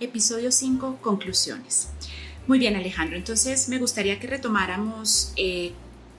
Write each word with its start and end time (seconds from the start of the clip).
episodio 0.00 0.52
5, 0.52 0.98
conclusiones. 1.00 1.88
Muy 2.46 2.58
bien, 2.58 2.76
Alejandro, 2.76 3.16
entonces 3.16 3.68
me 3.68 3.78
gustaría 3.78 4.18
que 4.18 4.26
retomáramos, 4.26 5.32
eh, 5.36 5.72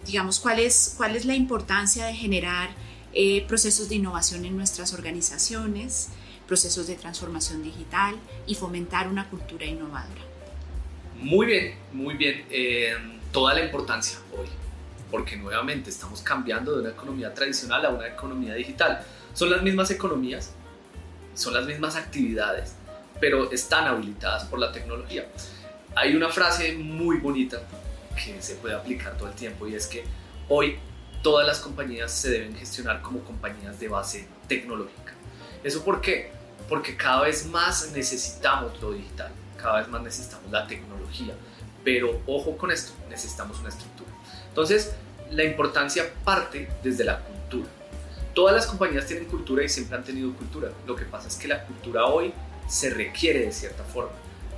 digamos, 0.05 0.40
cuál 0.40 0.59
es, 0.59 0.94
cuál 0.98 1.16
es 1.16 1.25
la 1.25 1.36
importancia 1.36 2.06
de 2.06 2.14
generar 2.14 2.70
eh, 3.14 3.46
procesos 3.48 3.90
de 3.90 3.96
innovación 3.96 4.46
en 4.46 4.56
nuestras 4.56 4.94
organizaciones, 4.94 6.10
procesos 6.48 6.88
de 6.88 6.96
transformación 6.96 7.64
digital 7.64 8.16
y 8.46 8.55
fomentar 8.55 9.07
una 9.07 9.30
cultura 9.30 9.65
innovadora. 9.65 10.21
Muy 11.21 11.48
bien, 11.48 11.75
muy 11.91 12.16
bien. 12.16 12.46
Eh, 12.50 12.93
toda 13.32 13.54
la 13.54 13.64
importancia 13.64 14.20
hoy, 14.38 14.48
porque 15.09 15.36
nuevamente 15.36 15.89
estamos 15.89 16.21
cambiando 16.21 16.73
de 16.73 16.82
una 16.82 16.89
economía 16.89 17.34
tradicional 17.34 17.86
a 17.86 17.89
una 17.89 18.07
economía 18.07 18.54
digital. 18.54 19.04
Son 19.34 19.50
las 19.50 19.64
mismas 19.64 19.89
economías, 19.91 20.52
son 21.34 21.54
las 21.54 21.66
mismas 21.66 21.96
actividades, 21.96 22.75
pero 23.20 23.51
están 23.51 23.86
habilitadas 23.88 24.45
por 24.45 24.59
la 24.59 24.71
tecnología. 24.71 25.27
Hay 25.95 26.16
una 26.16 26.30
frase 26.30 26.73
muy 26.73 27.17
bonita 27.17 27.61
que 28.16 28.41
se 28.41 28.55
puede 28.55 28.75
aplicar 28.75 29.17
todo 29.17 29.30
el 29.30 29.35
tiempo 29.35 29.67
y 29.67 29.75
es 29.75 29.88
que 29.88 30.03
hoy 30.48 30.77
todas 31.21 31.45
las 31.45 31.59
compañías 31.59 32.11
se 32.11 32.31
deben 32.31 32.55
gestionar 32.55 33.02
como 33.02 33.20
compañías 33.20 33.80
de 33.80 33.88
base 33.88 34.27
tecnológica. 34.47 35.13
¿Eso 35.63 35.84
por 35.84 36.02
qué? 36.02 36.31
Porque 36.67 36.95
cada 36.95 37.21
vez 37.21 37.45
más 37.45 37.91
necesitamos 37.91 38.80
lo 38.81 38.91
digital, 38.91 39.31
cada 39.58 39.80
vez 39.80 39.88
más 39.89 40.02
necesitamos 40.02 40.52
la 40.52 40.67
tecnología, 40.67 41.33
pero 41.83 42.22
ojo 42.27 42.58
con 42.58 42.72
esto, 42.72 42.94
necesitamos 43.09 43.59
una 43.59 43.70
estructura. 43.70 44.09
Entonces, 44.47 44.94
la 45.31 45.44
importancia 45.44 46.11
parte 46.23 46.70
desde 46.83 47.03
la 47.03 47.20
cultura. 47.20 47.67
Todas 48.33 48.55
las 48.55 48.67
compañías 48.67 49.05
tienen 49.05 49.25
cultura 49.25 49.63
y 49.63 49.70
siempre 49.70 49.97
han 49.97 50.03
tenido 50.03 50.33
cultura. 50.33 50.72
Lo 50.86 50.95
que 50.95 51.05
pasa 51.05 51.27
es 51.27 51.36
que 51.36 51.47
la 51.47 51.63
cultura 51.66 52.05
hoy 52.05 52.33
se 52.70 52.91
requiere 52.91 53.40
de 53.40 53.52
cierta 53.52 53.84
forma, 53.84 54.12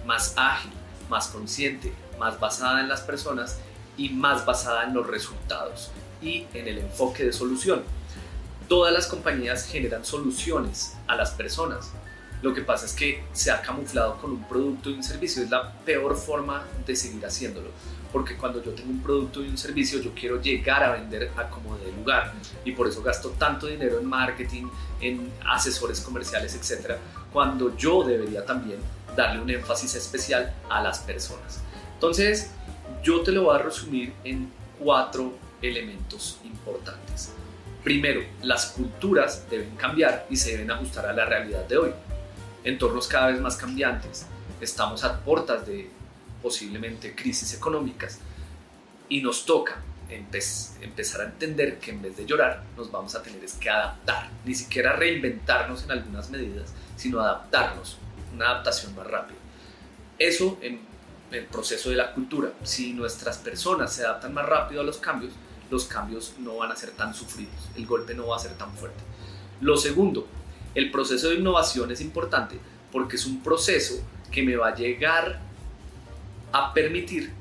más 0.06 0.34
ágil, 0.38 0.72
más 1.10 1.28
consciente, 1.28 1.92
más 2.20 2.40
basada 2.40 2.82
en 2.82 2.90
las 2.90 3.02
personas 3.02 3.58
y 3.98 4.09
más 4.09 4.45
basada 4.45 4.84
en 4.84 4.94
los 4.94 5.08
resultados 5.08 5.92
y 6.22 6.45
en 6.53 6.68
el 6.68 6.78
enfoque 6.80 7.26
de 7.26 7.34
solución. 7.34 7.84
Todas 8.68 8.94
las 8.94 9.08
compañías 9.08 9.66
generan 9.66 10.06
soluciones 10.06 10.94
a 11.08 11.16
las 11.16 11.31
personas. 11.31 11.92
Lo 12.42 12.53
que 12.53 12.62
pasa 12.62 12.86
es 12.86 12.94
que 12.94 13.23
se 13.34 13.52
ha 13.52 13.62
camuflado 13.62 14.18
con 14.18 14.31
un 14.31 14.44
producto 14.48 14.90
y 14.90 14.94
un 14.94 15.03
servicio. 15.03 15.44
Es 15.44 15.50
la 15.50 15.72
peor 15.86 16.16
forma 16.16 16.64
de 16.86 16.96
seguir 16.96 17.25
haciéndolo. 17.25 17.70
Porque 18.12 18.36
cuando 18.36 18.64
yo 18.64 18.72
tengo 18.72 18.90
un 18.90 19.02
producto 19.02 19.44
y 19.44 19.48
un 19.48 19.58
servicio, 19.58 20.02
yo 20.02 20.14
quiero 20.14 20.42
llegar 20.42 20.84
a 20.84 20.92
vender 20.92 21.31
a 21.38 21.50
como 21.50 21.78
de 21.78 21.92
lugar. 21.92 22.34
Y 22.66 22.72
por 22.72 22.88
eso 22.88 23.02
gasto 23.03 23.30
tanto 23.38 23.68
dinero 23.68 24.00
en 24.00 24.06
marketing, 24.06 24.68
en 25.00 25.31
asesores 25.46 26.02
comerciales, 26.02 26.56
etc. 26.56 26.98
Cuando 27.32 27.76
yo 27.78 28.04
debería 28.04 28.46
también 28.46 28.80
darle 29.16 29.42
un 29.42 29.50
énfasis 29.50 29.96
especial 29.96 30.54
a 30.70 30.82
las 30.82 31.00
personas. 31.00 31.62
Entonces, 31.94 32.52
yo 33.04 33.22
te 33.22 33.32
lo 33.32 33.44
voy 33.44 33.56
a 33.56 33.60
resumir 33.60 34.14
en 34.24 34.52
cuatro 34.80 35.34
elementos 35.62 36.40
importantes. 36.44 37.32
Primero, 37.84 38.22
las 38.44 38.68
culturas 38.68 39.50
deben 39.50 39.76
cambiar 39.76 40.28
y 40.30 40.36
se 40.36 40.52
deben 40.52 40.72
ajustar 40.72 41.06
a 41.08 41.14
la 41.14 41.26
realidad 41.26 41.66
de 41.68 41.78
hoy. 41.78 41.92
Entornos 42.64 43.08
cada 43.08 43.28
vez 43.28 43.42
más 43.42 43.58
cambiantes. 43.58 44.28
Estamos 44.59 45.04
a 45.04 45.20
puertas 45.20 45.66
de 45.66 45.90
posiblemente 46.42 47.16
crisis 47.16 47.54
económicas 47.54 48.20
y 49.09 49.22
nos 49.22 49.46
toca 49.46 49.82
empezar 50.16 51.22
a 51.22 51.26
entender 51.26 51.80
que 51.80 51.92
en 51.92 52.02
vez 52.02 52.17
de 52.17 52.26
llorar 52.26 52.64
nos 52.76 52.92
vamos 52.92 53.16
a 53.16 53.23
tener 53.23 53.42
que 53.59 53.70
adaptar, 53.70 54.30
ni 54.45 54.53
siquiera 54.53 54.94
reinventarnos 54.94 55.84
en 55.84 55.92
algunas 55.92 56.30
medidas, 56.30 56.73
sino 56.98 57.20
adaptarnos, 57.20 57.98
una 58.34 58.50
adaptación 58.50 58.95
más 58.95 59.08
rápida. 59.08 59.38
Eso 60.18 60.58
en 60.62 60.80
el 61.31 61.45
proceso 61.45 61.90
de 61.90 61.95
la 61.95 62.14
cultura. 62.14 62.52
Si 62.64 62.94
nuestras 62.94 63.38
personas 63.38 63.94
se 63.94 64.06
adaptan 64.06 64.34
más 64.34 64.45
rápido 64.45 64.81
a 64.81 64.84
los 64.84 64.98
cambios, 64.98 65.34
los 65.70 65.86
cambios 65.86 66.34
no 66.40 66.58
van 66.58 66.72
a 66.72 66.75
ser 66.75 66.91
tan 66.91 67.14
sufridos, 67.14 67.69
el 67.75 67.85
golpe 67.85 68.14
no 68.14 68.28
va 68.28 68.35
a 68.35 68.40
ser 68.40 68.53
tan 68.58 68.75
fuerte. 68.75 69.02
Lo 69.62 69.78
segundo, 69.78 70.28
el 70.75 70.91
proceso 70.91 71.30
de 71.30 71.35
innovación 71.35 71.91
es 71.91 72.02
importante 72.02 72.59
porque 72.91 73.16
es 73.16 73.25
un 73.25 73.41
proceso 73.41 74.02
que 74.30 74.44
me 74.44 74.56
va 74.58 74.69
a 74.69 74.75
llegar 74.75 75.40
a 76.52 76.74
permitir 76.74 77.31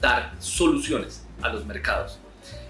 dar 0.00 0.34
soluciones 0.38 1.23
a 1.42 1.48
los 1.48 1.64
mercados. 1.66 2.18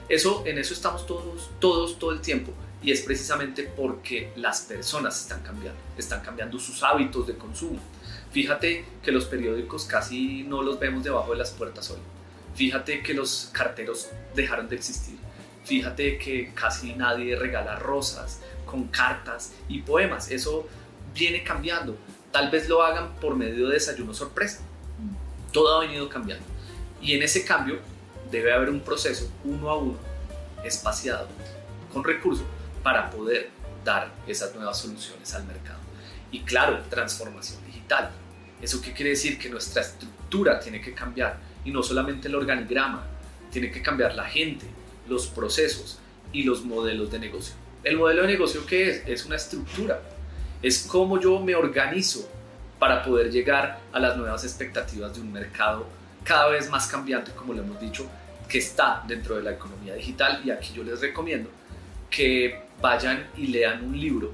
Eso, 0.08 0.42
en 0.46 0.58
eso 0.58 0.74
estamos 0.74 1.06
todos, 1.06 1.50
todos, 1.60 1.98
todo 1.98 2.12
el 2.12 2.20
tiempo. 2.20 2.52
Y 2.82 2.92
es 2.92 3.00
precisamente 3.00 3.62
porque 3.62 4.30
las 4.36 4.60
personas 4.62 5.18
están 5.22 5.42
cambiando, 5.42 5.80
están 5.96 6.20
cambiando 6.20 6.58
sus 6.58 6.82
hábitos 6.82 7.26
de 7.26 7.36
consumo. 7.36 7.80
Fíjate 8.30 8.84
que 9.02 9.12
los 9.12 9.24
periódicos 9.24 9.86
casi 9.86 10.42
no 10.42 10.62
los 10.62 10.78
vemos 10.78 11.02
debajo 11.02 11.32
de 11.32 11.38
las 11.38 11.50
puertas 11.52 11.90
hoy. 11.90 11.98
Fíjate 12.54 13.02
que 13.02 13.14
los 13.14 13.48
carteros 13.52 14.10
dejaron 14.34 14.68
de 14.68 14.76
existir. 14.76 15.16
Fíjate 15.64 16.18
que 16.18 16.52
casi 16.52 16.92
nadie 16.94 17.36
regala 17.36 17.76
rosas 17.76 18.40
con 18.66 18.88
cartas 18.88 19.52
y 19.68 19.80
poemas. 19.80 20.30
Eso 20.30 20.68
viene 21.14 21.42
cambiando. 21.42 21.96
Tal 22.32 22.50
vez 22.50 22.68
lo 22.68 22.82
hagan 22.82 23.14
por 23.16 23.34
medio 23.34 23.68
de 23.68 23.74
desayuno 23.74 24.12
sorpresa. 24.12 24.60
Todo 25.52 25.76
ha 25.76 25.80
venido 25.80 26.08
cambiando. 26.08 26.44
Y 27.00 27.14
en 27.14 27.22
ese 27.22 27.44
cambio 27.44 27.78
debe 28.34 28.52
haber 28.52 28.70
un 28.70 28.80
proceso 28.80 29.30
uno 29.44 29.70
a 29.70 29.76
uno, 29.76 29.98
espaciado, 30.64 31.28
con 31.92 32.02
recursos, 32.02 32.46
para 32.82 33.10
poder 33.10 33.50
dar 33.84 34.12
esas 34.26 34.54
nuevas 34.54 34.78
soluciones 34.78 35.32
al 35.34 35.44
mercado. 35.44 35.78
Y 36.30 36.40
claro, 36.40 36.80
transformación 36.90 37.64
digital. 37.66 38.10
¿Eso 38.60 38.80
qué 38.80 38.92
quiere 38.92 39.10
decir? 39.10 39.38
Que 39.38 39.48
nuestra 39.48 39.82
estructura 39.82 40.58
tiene 40.58 40.80
que 40.80 40.94
cambiar 40.94 41.38
y 41.64 41.70
no 41.70 41.82
solamente 41.82 42.28
el 42.28 42.34
organigrama, 42.34 43.04
tiene 43.50 43.70
que 43.70 43.82
cambiar 43.82 44.14
la 44.14 44.24
gente, 44.24 44.66
los 45.08 45.28
procesos 45.28 45.98
y 46.32 46.42
los 46.42 46.64
modelos 46.64 47.10
de 47.10 47.18
negocio. 47.20 47.54
El 47.84 47.98
modelo 47.98 48.22
de 48.22 48.28
negocio 48.28 48.66
qué 48.66 48.90
es? 48.90 49.02
Es 49.06 49.26
una 49.26 49.36
estructura, 49.36 50.00
es 50.62 50.86
cómo 50.90 51.20
yo 51.20 51.38
me 51.38 51.54
organizo 51.54 52.28
para 52.78 53.02
poder 53.04 53.30
llegar 53.30 53.78
a 53.92 54.00
las 54.00 54.16
nuevas 54.16 54.42
expectativas 54.44 55.14
de 55.14 55.20
un 55.20 55.32
mercado 55.32 55.86
cada 56.24 56.48
vez 56.48 56.68
más 56.70 56.86
cambiante, 56.86 57.30
como 57.32 57.52
lo 57.52 57.62
hemos 57.62 57.78
dicho, 57.80 58.08
que 58.48 58.58
está 58.58 59.02
dentro 59.06 59.36
de 59.36 59.42
la 59.42 59.52
economía 59.52 59.94
digital. 59.94 60.42
Y 60.44 60.50
aquí 60.50 60.72
yo 60.74 60.84
les 60.84 61.00
recomiendo 61.00 61.50
que 62.10 62.62
vayan 62.80 63.30
y 63.36 63.48
lean 63.48 63.84
un 63.84 63.98
libro 63.98 64.32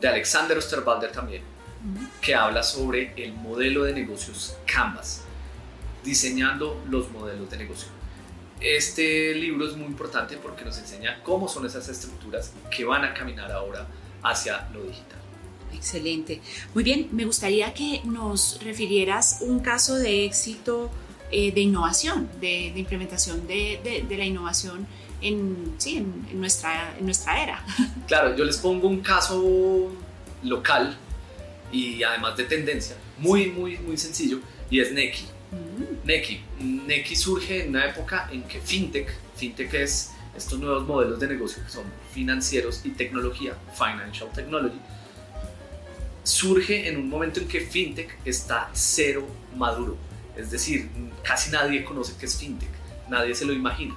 de 0.00 0.08
Alexander 0.08 0.56
Osterwalder 0.56 1.10
también, 1.10 1.42
que 2.20 2.34
habla 2.34 2.62
sobre 2.62 3.12
el 3.16 3.32
modelo 3.32 3.84
de 3.84 3.92
negocios 3.92 4.56
Canvas 4.66 5.24
diseñando 6.04 6.82
los 6.88 7.10
modelos 7.10 7.50
de 7.50 7.58
negocio. 7.58 7.88
Este 8.60 9.34
libro 9.34 9.66
es 9.66 9.76
muy 9.76 9.86
importante 9.86 10.36
porque 10.36 10.64
nos 10.64 10.78
enseña 10.78 11.22
cómo 11.22 11.48
son 11.48 11.66
esas 11.66 11.88
estructuras 11.88 12.52
que 12.74 12.84
van 12.84 13.04
a 13.04 13.14
caminar 13.14 13.52
ahora 13.52 13.86
hacia 14.22 14.68
lo 14.72 14.82
digital. 14.82 15.18
Excelente. 15.72 16.40
Muy 16.74 16.82
bien, 16.82 17.08
me 17.12 17.24
gustaría 17.24 17.72
que 17.74 18.00
nos 18.04 18.58
refirieras 18.64 19.38
un 19.42 19.60
caso 19.60 19.94
de 19.94 20.24
éxito 20.24 20.90
eh, 21.30 21.52
de 21.52 21.60
innovación, 21.60 22.28
de, 22.40 22.72
implementación 22.76 23.46
de, 23.46 24.04
de, 24.08 24.16
la 24.16 24.24
innovación 24.24 24.86
en, 25.20 25.74
sí, 25.78 25.98
en, 25.98 26.40
nuestra, 26.40 26.96
en 26.98 27.04
nuestra 27.04 27.42
era. 27.42 27.64
Claro, 28.06 28.34
yo 28.36 28.44
les 28.44 28.56
pongo 28.56 28.88
un 28.88 29.00
caso 29.00 29.92
local 30.42 30.96
y 31.70 32.02
además 32.02 32.36
de 32.36 32.44
tendencia, 32.44 32.96
muy, 33.18 33.50
muy, 33.50 33.76
muy 33.78 33.98
sencillo, 33.98 34.40
y 34.70 34.80
es 34.80 34.92
Neki. 34.92 35.24
Neki. 36.04 36.40
Neki 36.60 37.16
surge 37.16 37.64
en 37.64 37.70
una 37.70 37.84
época 37.84 38.28
en 38.32 38.42
que 38.44 38.60
FinTech, 38.60 39.12
FinTech 39.36 39.74
es 39.74 40.12
estos 40.34 40.58
nuevos 40.58 40.86
modelos 40.86 41.20
de 41.20 41.26
negocio 41.26 41.62
que 41.62 41.70
son 41.70 41.84
financieros 42.14 42.80
y 42.84 42.90
tecnología, 42.90 43.54
Financial 43.74 44.30
Technology, 44.32 44.78
surge 46.22 46.88
en 46.88 46.96
un 46.96 47.08
momento 47.08 47.40
en 47.40 47.48
que 47.48 47.60
FinTech 47.60 48.18
está 48.24 48.70
cero 48.72 49.26
maduro. 49.56 50.07
Es 50.38 50.50
decir, 50.50 50.88
casi 51.22 51.50
nadie 51.50 51.84
conoce 51.84 52.14
qué 52.18 52.26
es 52.26 52.38
FinTech, 52.38 52.70
nadie 53.08 53.34
se 53.34 53.44
lo 53.44 53.52
imagina 53.52 53.94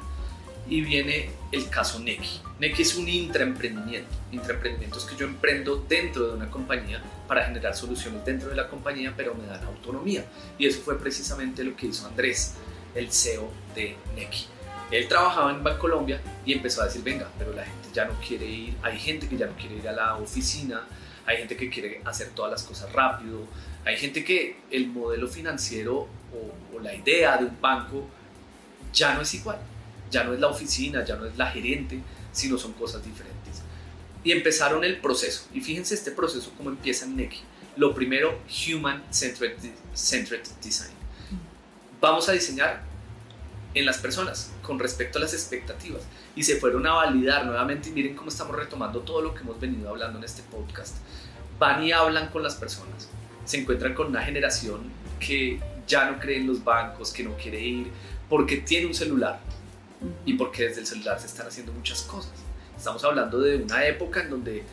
y 0.68 0.82
viene 0.82 1.30
el 1.52 1.70
caso 1.70 2.00
Neki. 2.00 2.42
Neki 2.60 2.82
es 2.82 2.96
un 2.96 3.08
intraemprendimiento. 3.08 4.10
Intraemprendimiento 4.32 5.00
es 5.00 5.06
que 5.06 5.16
yo 5.16 5.26
emprendo 5.26 5.86
dentro 5.88 6.28
de 6.28 6.36
una 6.36 6.50
compañía 6.50 7.02
para 7.28 7.44
generar 7.46 7.76
soluciones 7.76 8.24
dentro 8.24 8.50
de 8.50 8.56
la 8.56 8.68
compañía, 8.70 9.14
pero 9.16 9.36
me 9.36 9.46
dan 9.46 9.64
autonomía. 9.66 10.26
Y 10.58 10.68
eso 10.68 10.82
fue 10.82 10.98
precisamente 11.00 11.64
lo 11.64 11.76
que 11.76 11.88
hizo 11.88 12.08
Andrés, 12.08 12.56
el 12.96 13.12
CEO 13.12 13.52
de 13.76 13.96
Neki. 14.16 14.46
Él 14.92 15.08
trabajaba 15.08 15.52
en 15.52 15.64
Bancolombia 15.64 16.22
y 16.46 16.54
empezó 16.54 16.82
a 16.82 16.86
decir, 16.86 17.02
venga, 17.04 17.30
pero 17.38 17.54
la 17.54 17.64
gente 17.64 17.90
ya 17.94 18.06
no 18.06 18.14
quiere 18.26 18.46
ir, 18.46 18.76
hay 18.82 19.00
gente 19.00 19.28
que 19.28 19.38
ya 19.38 19.48
no 19.48 19.56
quiere 19.56 19.76
ir 19.76 19.88
a 19.88 19.94
la 19.94 20.16
oficina, 20.16 20.84
hay 21.26 21.38
gente 21.38 21.56
que 21.58 21.70
quiere 21.70 22.02
hacer 22.06 22.30
todas 22.30 22.52
las 22.52 22.64
cosas 22.64 22.92
rápido, 22.94 23.48
hay 23.86 23.98
gente 23.98 24.24
que 24.24 24.58
el 24.72 24.88
modelo 24.88 25.28
financiero 25.28 26.08
o, 26.34 26.76
o 26.76 26.80
la 26.80 26.94
idea 26.94 27.38
de 27.38 27.46
un 27.46 27.60
banco 27.60 28.08
ya 28.94 29.14
no 29.14 29.22
es 29.22 29.34
igual 29.34 29.60
ya 30.12 30.24
no 30.26 30.34
es 30.34 30.40
la 30.40 30.48
oficina, 30.48 31.04
ya 31.04 31.16
no 31.16 31.26
es 31.26 31.36
la 31.38 31.48
gerente, 31.50 32.00
sino 32.32 32.58
son 32.58 32.74
cosas 32.74 33.04
diferentes. 33.04 33.62
Y 34.24 34.34
empezaron 34.34 34.84
el 34.84 35.00
proceso. 35.00 35.48
Y 35.54 35.62
fíjense 35.62 35.96
este 35.96 36.12
proceso 36.12 36.54
cómo 36.58 36.70
empieza 36.70 37.06
en 37.06 37.16
Neki. 37.16 37.40
Lo 37.78 37.96
primero, 37.96 38.40
Human 38.68 39.02
Centered, 39.10 39.58
Design. 40.62 40.92
Vamos 42.00 42.28
a 42.30 42.34
diseñar 42.34 42.84
en 43.74 43.86
las 43.86 43.98
personas 43.98 44.52
con 44.62 44.80
respecto 44.80 45.18
a 45.18 45.22
las 45.22 45.34
expectativas 45.34 46.02
y 46.36 46.44
se 46.44 46.58
fueron 46.58 46.86
a 46.88 46.94
validar 46.94 47.46
nuevamente 47.46 47.90
y 47.90 47.94
miren 47.94 48.16
cómo 48.16 48.30
estamos 48.30 48.56
retomando 48.56 49.00
todo 49.02 49.22
lo 49.22 49.34
que 49.34 49.42
hemos 49.42 49.60
venido 49.60 49.90
hablando 49.90 50.18
en 50.18 50.24
este 50.24 50.44
podcast. 50.44 50.98
Van 51.58 51.84
y 51.84 51.92
hablan 51.92 52.30
con 52.30 52.44
las 52.44 52.56
personas, 52.56 53.10
se 53.46 53.62
encuentran 53.62 53.94
con 53.94 54.08
una 54.08 54.22
generación 54.24 54.92
que 55.20 55.60
ya 55.88 56.10
no 56.10 56.20
cree 56.20 56.38
en 56.38 56.48
los 56.48 56.64
bancos, 56.64 57.12
que 57.12 57.24
no 57.24 57.36
quiere 57.36 57.60
ir, 57.60 57.92
porque 58.30 58.58
tiene 58.58 58.88
un 58.88 58.94
celular 58.94 59.40
y 60.26 60.34
porque 60.34 60.64
desde 60.68 60.82
el 60.82 60.88
celular 60.88 61.20
se 61.20 61.28
están 61.28 61.48
haciendo 61.48 61.72
muchas 61.72 62.02
cosas. 62.04 62.34
Estamos 62.76 63.04
hablando 63.04 63.40
de 63.40 63.58
una 63.58 63.86
época 63.86 64.22
en 64.22 64.30
donde 64.32 64.64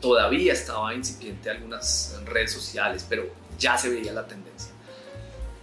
todavía 0.00 0.52
estaba 0.52 0.94
incipiente 0.94 1.50
algunas 1.50 2.20
redes 2.26 2.52
sociales, 2.52 3.06
pero 3.08 3.26
ya 3.58 3.76
se 3.78 3.88
veía 3.88 4.12
la 4.12 4.26
tendencia. 4.26 4.70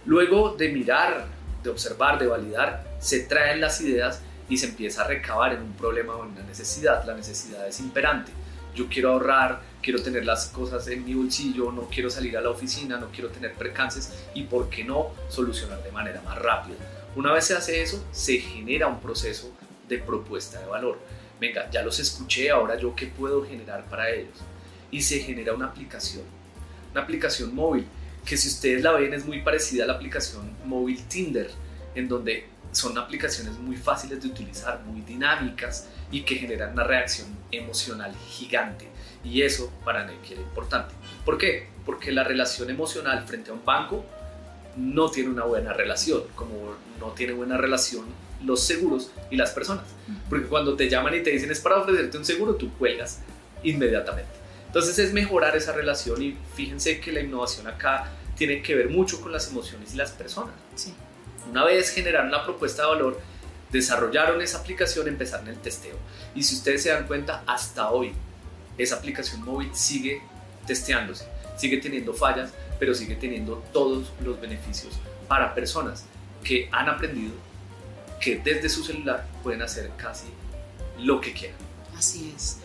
Luego 0.04 0.54
de 0.56 0.68
mirar, 0.68 1.26
de 1.66 1.72
observar, 1.72 2.18
de 2.18 2.26
validar, 2.26 2.84
se 2.98 3.20
traen 3.20 3.60
las 3.60 3.80
ideas 3.80 4.20
y 4.48 4.56
se 4.56 4.66
empieza 4.66 5.02
a 5.02 5.08
recabar 5.08 5.52
en 5.52 5.60
un 5.60 5.72
problema 5.74 6.14
o 6.14 6.24
en 6.24 6.30
una 6.30 6.42
necesidad. 6.42 7.04
La 7.04 7.14
necesidad 7.14 7.66
es 7.66 7.80
imperante. 7.80 8.32
Yo 8.74 8.88
quiero 8.88 9.12
ahorrar, 9.12 9.60
quiero 9.82 10.02
tener 10.02 10.24
las 10.24 10.46
cosas 10.46 10.86
en 10.88 11.04
mi 11.04 11.14
bolsillo, 11.14 11.72
no 11.72 11.88
quiero 11.88 12.10
salir 12.10 12.36
a 12.36 12.40
la 12.40 12.50
oficina, 12.50 12.98
no 12.98 13.08
quiero 13.10 13.30
tener 13.30 13.54
percances 13.54 14.12
y 14.34 14.42
por 14.44 14.68
qué 14.68 14.84
no 14.84 15.10
solucionar 15.28 15.82
de 15.82 15.90
manera 15.92 16.20
más 16.22 16.38
rápida. 16.38 16.76
Una 17.16 17.32
vez 17.32 17.46
se 17.46 17.54
hace 17.54 17.82
eso, 17.82 18.04
se 18.12 18.38
genera 18.38 18.86
un 18.86 19.00
proceso 19.00 19.50
de 19.88 19.98
propuesta 19.98 20.60
de 20.60 20.66
valor. 20.66 20.98
Venga, 21.40 21.70
ya 21.70 21.82
los 21.82 21.98
escuché, 21.98 22.50
ahora 22.50 22.76
yo 22.76 22.94
qué 22.94 23.06
puedo 23.06 23.44
generar 23.46 23.84
para 23.86 24.10
ellos. 24.10 24.38
Y 24.90 25.02
se 25.02 25.20
genera 25.20 25.54
una 25.54 25.66
aplicación, 25.66 26.24
una 26.92 27.02
aplicación 27.02 27.54
móvil, 27.54 27.86
que 28.26 28.36
si 28.36 28.48
ustedes 28.48 28.82
la 28.82 28.92
ven 28.92 29.14
es 29.14 29.24
muy 29.24 29.40
parecida 29.40 29.84
a 29.84 29.86
la 29.86 29.94
aplicación 29.94 30.50
móvil 30.64 31.02
Tinder, 31.04 31.48
en 31.94 32.08
donde 32.08 32.48
son 32.72 32.98
aplicaciones 32.98 33.54
muy 33.58 33.76
fáciles 33.76 34.20
de 34.20 34.28
utilizar, 34.28 34.82
muy 34.84 35.00
dinámicas 35.00 35.88
y 36.10 36.22
que 36.22 36.34
generan 36.34 36.72
una 36.72 36.84
reacción 36.84 37.28
emocional 37.50 38.12
gigante. 38.28 38.88
Y 39.24 39.42
eso 39.42 39.72
para 39.84 40.04
Neki 40.04 40.34
era 40.34 40.42
importante. 40.42 40.94
¿Por 41.24 41.38
qué? 41.38 41.68
Porque 41.86 42.12
la 42.12 42.24
relación 42.24 42.68
emocional 42.68 43.24
frente 43.26 43.50
a 43.50 43.54
un 43.54 43.64
banco 43.64 44.04
no 44.76 45.10
tiene 45.10 45.30
una 45.30 45.44
buena 45.44 45.72
relación, 45.72 46.24
como 46.34 46.74
no 47.00 47.12
tiene 47.12 47.32
buena 47.32 47.56
relación 47.56 48.04
los 48.44 48.62
seguros 48.62 49.10
y 49.30 49.36
las 49.36 49.52
personas. 49.52 49.86
Porque 50.28 50.46
cuando 50.46 50.76
te 50.76 50.90
llaman 50.90 51.14
y 51.14 51.22
te 51.22 51.30
dicen 51.30 51.50
es 51.50 51.60
para 51.60 51.78
ofrecerte 51.78 52.18
un 52.18 52.24
seguro, 52.24 52.56
tú 52.56 52.70
cuelgas 52.76 53.20
inmediatamente. 53.62 54.45
Entonces 54.76 54.98
es 54.98 55.14
mejorar 55.14 55.56
esa 55.56 55.72
relación 55.72 56.20
y 56.20 56.36
fíjense 56.54 57.00
que 57.00 57.10
la 57.10 57.22
innovación 57.22 57.66
acá 57.66 58.10
tiene 58.36 58.60
que 58.60 58.74
ver 58.74 58.90
mucho 58.90 59.22
con 59.22 59.32
las 59.32 59.48
emociones 59.48 59.94
y 59.94 59.96
las 59.96 60.10
personas. 60.10 60.52
Sí. 60.74 60.92
Una 61.50 61.64
vez 61.64 61.88
generaron 61.88 62.30
la 62.30 62.44
propuesta 62.44 62.82
de 62.82 62.88
valor, 62.88 63.18
desarrollaron 63.72 64.42
esa 64.42 64.58
aplicación, 64.58 65.08
empezaron 65.08 65.48
el 65.48 65.56
testeo. 65.60 65.96
Y 66.34 66.42
si 66.42 66.56
ustedes 66.56 66.82
se 66.82 66.90
dan 66.90 67.06
cuenta, 67.06 67.42
hasta 67.46 67.90
hoy 67.90 68.12
esa 68.76 68.96
aplicación 68.96 69.42
móvil 69.46 69.70
sigue 69.74 70.20
testeándose, 70.66 71.26
sigue 71.56 71.78
teniendo 71.78 72.12
fallas, 72.12 72.50
pero 72.78 72.92
sigue 72.92 73.16
teniendo 73.16 73.64
todos 73.72 74.12
los 74.22 74.38
beneficios 74.38 74.92
para 75.26 75.54
personas 75.54 76.04
que 76.44 76.68
han 76.70 76.90
aprendido 76.90 77.32
que 78.20 78.40
desde 78.44 78.68
su 78.68 78.84
celular 78.84 79.26
pueden 79.42 79.62
hacer 79.62 79.90
casi 79.96 80.26
lo 80.98 81.18
que 81.18 81.32
quieran. 81.32 81.56
Así 81.96 82.34
es. 82.36 82.58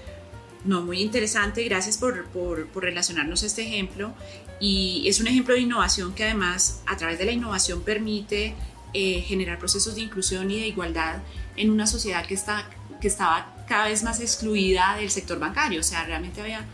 No, 0.63 0.81
muy 0.81 1.01
interesante, 1.01 1.63
gracias 1.63 1.97
por, 1.97 2.25
por, 2.25 2.67
por, 2.67 2.83
relacionarnos 2.83 3.43
este 3.43 3.63
ejemplo. 3.63 4.13
Y 4.59 5.03
es 5.07 5.19
un 5.19 5.27
ejemplo 5.27 5.55
de 5.55 5.61
innovación 5.61 6.13
que 6.13 6.23
además 6.23 6.81
a 6.85 6.97
través 6.97 7.17
de 7.17 7.25
la 7.25 7.31
innovación 7.31 7.81
permite 7.81 8.53
eh, 8.93 9.21
generar 9.21 9.57
procesos 9.57 9.95
de 9.95 10.01
inclusión 10.01 10.51
y 10.51 10.59
de 10.59 10.67
igualdad 10.67 11.23
en 11.55 11.71
una 11.71 11.87
sociedad 11.87 12.25
que, 12.25 12.35
está, 12.35 12.69
que 12.99 13.07
estaba 13.07 13.55
cada 13.67 13.87
vez 13.87 14.03
más 14.03 14.19
excluida 14.19 14.95
del 14.97 15.09
sector 15.09 15.39
bancario. 15.39 15.79
O 15.79 15.83
sea, 15.83 16.03
realmente 16.03 16.41
había 16.41 16.65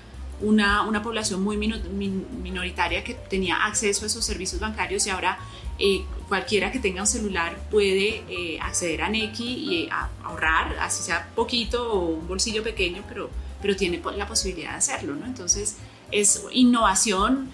una, 0.41 0.81
una 0.83 1.01
población 1.01 1.43
muy 1.43 1.57
minoritaria 1.57 3.03
que 3.03 3.13
tenía 3.13 3.65
acceso 3.65 4.03
a 4.03 4.07
esos 4.07 4.25
servicios 4.25 4.59
bancarios 4.59 5.05
y 5.07 5.09
ahora 5.09 5.37
eh, 5.79 6.05
cualquiera 6.27 6.71
que 6.71 6.79
tenga 6.79 7.01
un 7.01 7.07
celular 7.07 7.55
puede 7.69 8.23
eh, 8.29 8.59
acceder 8.61 9.03
a 9.03 9.09
Neki 9.09 9.45
y 9.45 9.89
ahorrar, 10.23 10.75
así 10.79 11.03
sea 11.03 11.29
poquito 11.35 11.93
o 11.93 12.05
un 12.15 12.27
bolsillo 12.27 12.63
pequeño, 12.63 13.03
pero, 13.07 13.29
pero 13.61 13.75
tiene 13.75 14.01
la 14.15 14.27
posibilidad 14.27 14.71
de 14.71 14.77
hacerlo. 14.77 15.15
¿no? 15.15 15.25
Entonces 15.25 15.77
es 16.11 16.43
innovación, 16.51 17.51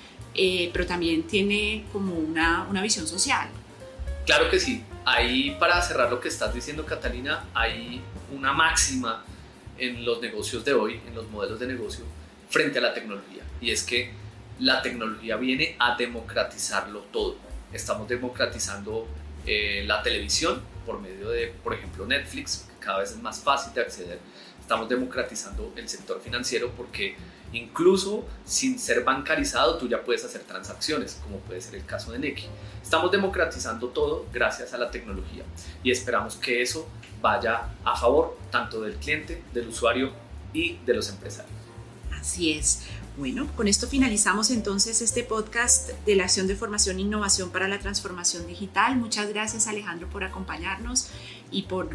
pero 0.73 0.85
también 0.85 1.23
tiene 1.23 1.85
como 1.91 2.15
una, 2.15 2.65
una 2.69 2.81
visión 2.81 3.07
social. 3.07 3.49
Claro 4.25 4.49
que 4.49 4.59
sí. 4.59 4.83
Ahí, 5.05 5.57
para 5.59 5.81
cerrar 5.81 6.09
lo 6.09 6.19
que 6.19 6.29
estás 6.29 6.53
diciendo, 6.53 6.85
Catalina, 6.85 7.45
hay 7.53 8.01
una 8.33 8.53
máxima 8.53 9.23
en 9.77 10.05
los 10.05 10.21
negocios 10.21 10.63
de 10.63 10.73
hoy, 10.73 11.01
en 11.07 11.13
los 11.13 11.29
modelos 11.29 11.59
de 11.59 11.67
negocio, 11.67 12.05
frente 12.49 12.79
a 12.79 12.81
la 12.81 12.93
tecnología. 12.93 13.43
Y 13.59 13.71
es 13.71 13.83
que 13.83 14.11
la 14.59 14.81
tecnología 14.81 15.35
viene 15.35 15.75
a 15.79 15.95
democratizarlo 15.97 17.01
todo. 17.11 17.35
Estamos 17.73 18.07
democratizando 18.07 19.07
eh, 19.45 19.83
la 19.85 20.01
televisión 20.01 20.61
por 20.85 21.01
medio 21.01 21.29
de, 21.29 21.47
por 21.63 21.73
ejemplo, 21.73 22.05
Netflix, 22.05 22.67
que 22.69 22.85
cada 22.85 22.99
vez 22.99 23.11
es 23.11 23.21
más 23.21 23.41
fácil 23.41 23.73
de 23.73 23.81
acceder. 23.81 24.19
Estamos 24.63 24.89
democratizando 24.89 25.71
el 25.75 25.87
sector 25.87 26.19
financiero 26.19 26.71
porque 26.75 27.15
Incluso 27.53 28.25
sin 28.45 28.79
ser 28.79 29.03
bancarizado, 29.03 29.77
tú 29.77 29.87
ya 29.87 30.03
puedes 30.03 30.25
hacer 30.25 30.41
transacciones, 30.41 31.19
como 31.23 31.37
puede 31.37 31.61
ser 31.61 31.75
el 31.75 31.85
caso 31.85 32.11
de 32.11 32.17
Neki. 32.17 32.47
Estamos 32.81 33.11
democratizando 33.11 33.89
todo 33.89 34.25
gracias 34.33 34.73
a 34.73 34.77
la 34.79 34.89
tecnología 34.89 35.43
y 35.83 35.91
esperamos 35.91 36.35
que 36.35 36.63
eso 36.63 36.87
vaya 37.21 37.69
a 37.85 37.95
favor 37.95 38.37
tanto 38.51 38.81
del 38.81 38.95
cliente, 38.95 39.43
del 39.53 39.67
usuario 39.67 40.11
y 40.51 40.77
de 40.77 40.95
los 40.95 41.09
empresarios. 41.09 41.53
Así 42.11 42.53
es. 42.53 42.83
Bueno, 43.15 43.47
con 43.55 43.67
esto 43.67 43.87
finalizamos 43.87 44.49
entonces 44.49 44.99
este 45.03 45.23
podcast 45.23 45.91
de 46.03 46.15
la 46.15 46.23
acción 46.23 46.47
de 46.47 46.55
formación 46.55 46.97
e 46.97 47.01
innovación 47.01 47.51
para 47.51 47.67
la 47.67 47.77
transformación 47.77 48.47
digital. 48.47 48.95
Muchas 48.95 49.29
gracias 49.29 49.67
Alejandro 49.67 50.09
por 50.09 50.23
acompañarnos 50.23 51.09
y 51.51 51.63
por 51.63 51.91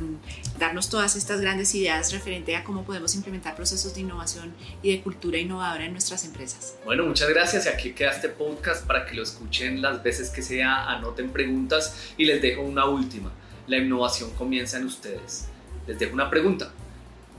darnos 0.61 0.89
todas 0.89 1.17
estas 1.17 1.41
grandes 1.41 1.75
ideas 1.75 2.13
referente 2.13 2.55
a 2.55 2.63
cómo 2.63 2.85
podemos 2.85 3.17
implementar 3.17 3.57
procesos 3.57 3.97
de 3.97 4.03
innovación 4.03 4.55
y 4.81 4.93
de 4.93 5.03
cultura 5.03 5.39
innovadora 5.39 5.87
en 5.87 5.91
nuestras 5.91 6.25
empresas. 6.25 6.77
Bueno, 6.85 7.05
muchas 7.05 7.29
gracias 7.29 7.67
y 7.67 7.69
aquí 7.69 7.93
queda 7.95 8.13
este 8.13 8.29
podcast 8.29 8.87
para 8.87 9.05
que 9.05 9.17
lo 9.17 9.25
escuchen 9.25 9.83
las 9.83 10.01
veces 10.05 10.31
que 10.31 10.43
sea, 10.43 10.89
anoten 10.89 11.31
preguntas 11.31 12.13
y 12.17 12.27
les 12.27 12.41
dejo 12.41 12.63
una 12.63 12.85
última. 12.85 13.33
La 13.67 13.79
innovación 13.79 14.31
comienza 14.39 14.77
en 14.77 14.85
ustedes. 14.85 15.49
Les 15.89 15.99
dejo 15.99 16.15
una 16.15 16.31
pregunta. 16.31 16.71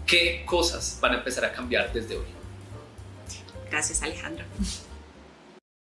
¿Qué 0.05 0.43
cosas 0.45 0.97
van 0.99 1.13
a 1.13 1.17
empezar 1.19 1.45
a 1.45 1.53
cambiar 1.53 1.93
desde 1.93 2.17
hoy? 2.17 2.38
Gracias, 3.69 4.01
Alejandro. 4.01 4.45